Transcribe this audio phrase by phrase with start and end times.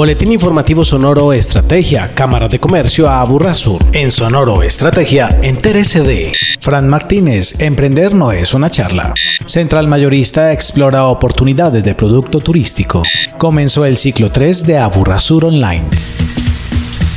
[0.00, 3.84] Boletín informativo Sonoro Estrategia, Cámara de Comercio a Aburrasur.
[3.92, 6.32] En Sonoro Estrategia, entérese de.
[6.58, 9.12] Fran Martínez, emprender no es una charla.
[9.44, 13.02] Central Mayorista explora oportunidades de producto turístico.
[13.36, 15.84] Comenzó el ciclo 3 de Aburrasur Online.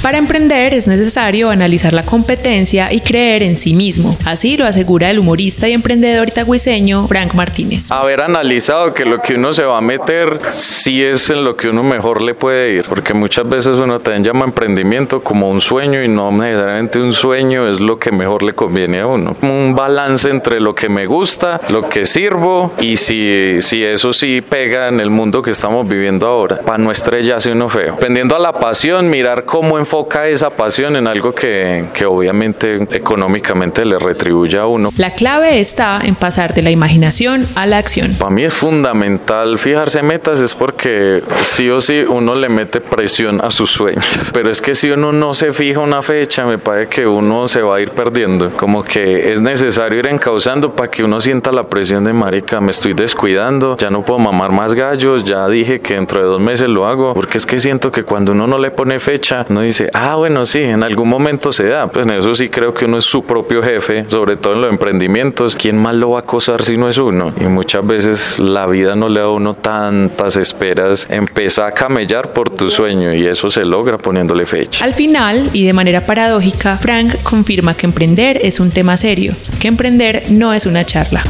[0.03, 4.17] Para emprender es necesario analizar la competencia y creer en sí mismo.
[4.25, 7.89] Así lo asegura el humorista y emprendedor itagüiseño Frank Martínez.
[7.89, 11.69] Haber analizado que lo que uno se va a meter sí es en lo que
[11.69, 16.03] uno mejor le puede ir, porque muchas veces uno también llama emprendimiento como un sueño
[16.03, 19.37] y no necesariamente un sueño es lo que mejor le conviene a uno.
[19.41, 24.41] Un balance entre lo que me gusta, lo que sirvo y si, si eso sí
[24.41, 27.95] pega en el mundo que estamos viviendo ahora, para no estrellarse uno feo.
[27.95, 32.87] Dependiendo a la pasión, mirar cómo enfocar enfoca esa pasión en algo que, que obviamente
[32.93, 34.89] económicamente le retribuye a uno.
[34.97, 38.15] La clave está en pasar de la imaginación a la acción.
[38.17, 43.39] Para mí es fundamental fijarse metas, es porque sí o sí uno le mete presión
[43.39, 44.31] a sus sueños.
[44.33, 47.61] Pero es que si uno no se fija una fecha, me parece que uno se
[47.61, 48.49] va a ir perdiendo.
[48.49, 52.71] Como que es necesario ir encauzando para que uno sienta la presión de marica, me
[52.71, 56.67] estoy descuidando, ya no puedo mamar más gallos, ya dije que dentro de dos meses
[56.67, 59.82] lo hago, porque es que siento que cuando uno no le pone fecha, no dice,
[59.93, 61.87] ah, bueno, sí, en algún momento se da.
[61.87, 64.71] Pues en eso sí creo que uno es su propio jefe, sobre todo en los
[64.71, 65.55] emprendimientos.
[65.55, 67.33] ¿Quién más lo va a acosar si no es uno?
[67.39, 71.07] Y muchas veces la vida no le da a uno tantas esperas.
[71.09, 74.83] Empieza a camellar por tu sueño y eso se logra poniéndole fecha.
[74.83, 79.67] Al final, y de manera paradójica, Frank confirma que emprender es un tema serio, que
[79.67, 81.23] emprender no es una charla.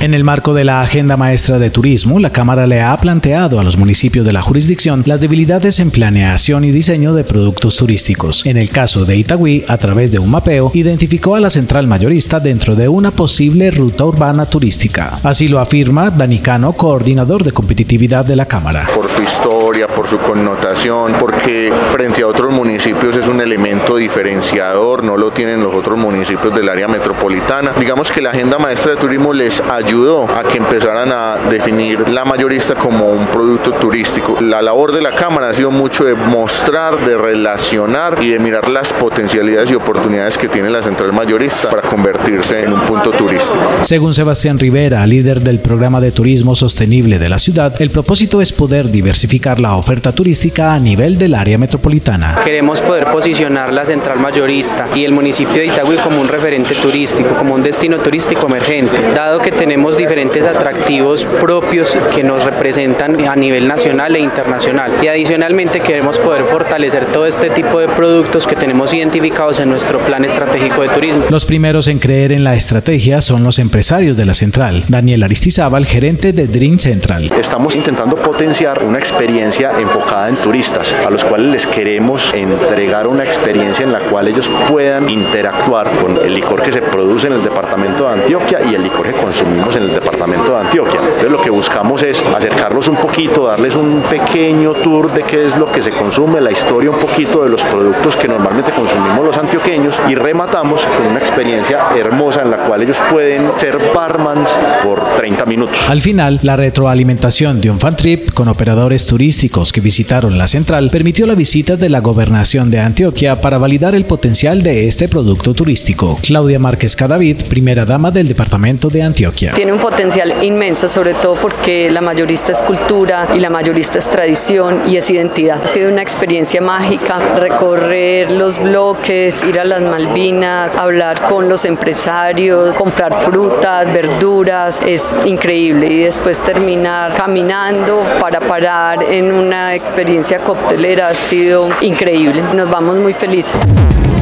[0.00, 3.64] En el marco de la Agenda Maestra de Turismo, la Cámara le ha planteado a
[3.64, 8.46] los municipios de la jurisdicción las debilidades en planeación y diseño de productos turísticos.
[8.46, 12.38] En el caso de Itagüí, a través de un mapeo, identificó a la central mayorista
[12.38, 15.18] dentro de una posible ruta urbana turística.
[15.24, 18.86] Así lo afirma Danicano, coordinador de competitividad de la Cámara.
[18.94, 25.02] Por su historia, por su connotación, porque frente a otros municipios es un elemento diferenciador,
[25.02, 27.72] no lo tienen los otros municipios del área metropolitana.
[27.80, 32.06] Digamos que la Agenda Maestra de Turismo les ayuda ayudó a que empezaran a definir
[32.10, 34.36] la mayorista como un producto turístico.
[34.38, 38.68] La labor de la Cámara ha sido mucho de mostrar, de relacionar y de mirar
[38.68, 43.58] las potencialidades y oportunidades que tiene la central mayorista para convertirse en un punto turístico.
[43.80, 48.52] Según Sebastián Rivera, líder del programa de turismo sostenible de la ciudad, el propósito es
[48.52, 52.40] poder diversificar la oferta turística a nivel del área metropolitana.
[52.44, 57.30] Queremos poder posicionar la central mayorista y el municipio de Itagüí como un referente turístico,
[57.38, 63.28] como un destino turístico emergente, dado que tenemos tenemos diferentes atractivos propios que nos representan
[63.28, 64.90] a nivel nacional e internacional.
[65.00, 70.00] Y adicionalmente queremos poder fortalecer todo este tipo de productos que tenemos identificados en nuestro
[70.00, 71.26] plan estratégico de turismo.
[71.30, 74.82] Los primeros en creer en la estrategia son los empresarios de la central.
[74.88, 77.30] Daniel Aristizábal, gerente de Dream Central.
[77.38, 83.22] Estamos intentando potenciar una experiencia enfocada en turistas, a los cuales les queremos entregar una
[83.22, 87.44] experiencia en la cual ellos puedan interactuar con el licor que se produce en el
[87.44, 91.00] departamento de Antioquia y el licor que consumimos en el departamento de Antioquia.
[91.00, 95.56] Entonces lo que buscamos es acercarlos un poquito, darles un pequeño tour de qué es
[95.58, 99.36] lo que se consume, la historia un poquito de los productos que normalmente consumimos los
[99.36, 104.48] antioqueños y rematamos con una experiencia hermosa en la cual ellos pueden ser barmans
[104.82, 105.76] por 30 minutos.
[105.88, 110.90] Al final, la retroalimentación de un fan trip con operadores turísticos que visitaron la central
[110.90, 115.54] permitió la visita de la gobernación de Antioquia para validar el potencial de este producto
[115.54, 116.18] turístico.
[116.22, 121.34] Claudia Márquez Cadavid, primera dama del departamento de Antioquia tiene un potencial inmenso, sobre todo
[121.34, 125.60] porque la mayorista es cultura y la mayorista es tradición y es identidad.
[125.64, 131.64] Ha sido una experiencia mágica recorrer los bloques, ir a las Malvinas, hablar con los
[131.64, 140.38] empresarios, comprar frutas, verduras, es increíble y después terminar caminando para parar en una experiencia
[140.38, 142.44] coctelera ha sido increíble.
[142.54, 143.66] Nos vamos muy felices.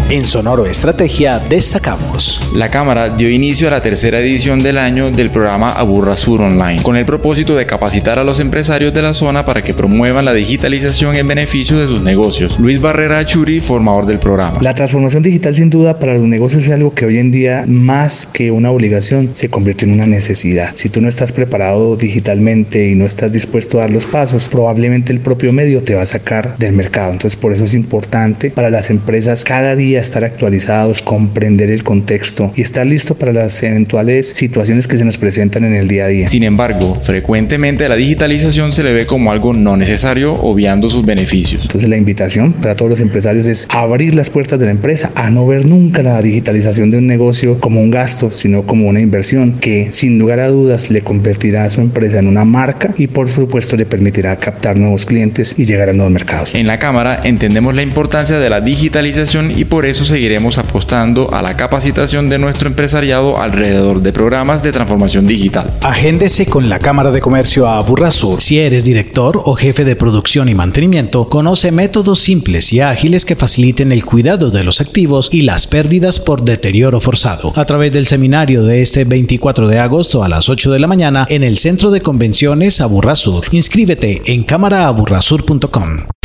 [0.08, 2.40] En Sonoro Estrategia destacamos.
[2.54, 6.80] La Cámara dio inicio a la tercera edición del año del programa Aburra Sur Online,
[6.80, 10.32] con el propósito de capacitar a los empresarios de la zona para que promuevan la
[10.32, 12.56] digitalización en beneficio de sus negocios.
[12.60, 14.60] Luis Barrera Churi, formador del programa.
[14.60, 18.26] La transformación digital sin duda para los negocios es algo que hoy en día más
[18.26, 20.70] que una obligación se convierte en una necesidad.
[20.74, 25.12] Si tú no estás preparado digitalmente y no estás dispuesto a dar los pasos, probablemente
[25.12, 27.10] el propio medio te va a sacar del mercado.
[27.10, 31.82] Entonces por eso es importante para las empresas cada día día estar actualizados, comprender el
[31.82, 36.04] contexto y estar listo para las eventuales situaciones que se nos presentan en el día
[36.04, 36.28] a día.
[36.28, 41.62] Sin embargo, frecuentemente la digitalización se le ve como algo no necesario, obviando sus beneficios.
[41.62, 45.30] Entonces la invitación para todos los empresarios es abrir las puertas de la empresa, a
[45.30, 49.54] no ver nunca la digitalización de un negocio como un gasto, sino como una inversión
[49.60, 53.30] que sin lugar a dudas le convertirá a su empresa en una marca y por
[53.30, 56.54] supuesto le permitirá captar nuevos clientes y llegar a nuevos mercados.
[56.54, 61.42] En la Cámara entendemos la importancia de la digitalización y por eso seguiremos apostando a
[61.42, 65.70] la capacitación de nuestro empresariado alrededor de programas de transformación digital.
[65.82, 68.40] Agéndese con la Cámara de Comercio a Burrasur.
[68.40, 73.36] Si eres director o jefe de producción y mantenimiento, conoce métodos simples y ágiles que
[73.36, 77.52] faciliten el cuidado de los activos y las pérdidas por deterioro forzado.
[77.56, 81.26] A través del seminario de este 24 de agosto a las 8 de la mañana
[81.30, 83.44] en el Centro de Convenciones Aburrasur.
[83.52, 86.15] Inscríbete en cámaraaburrasur.com.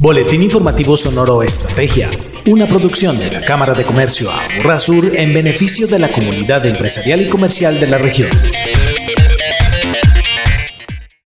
[0.00, 2.08] Boletín informativo Sonoro Estrategia.
[2.46, 7.28] Una producción de la Cámara de Comercio Aburrasur en beneficio de la comunidad empresarial y
[7.28, 8.28] comercial de la región.